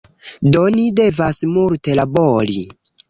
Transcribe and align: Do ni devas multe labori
Do 0.55 0.61
ni 0.77 0.85
devas 0.99 1.41
multe 1.59 1.99
labori 2.01 2.59